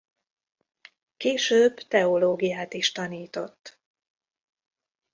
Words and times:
Később 1.17 1.75
teológiát 1.75 2.73
is 2.73 2.91
tanított. 2.91 3.79